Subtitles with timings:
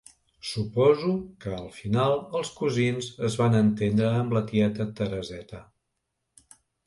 [0.51, 1.11] Suposo
[1.43, 5.61] que al final els cosins es van entendre amb la tieta Tereseta.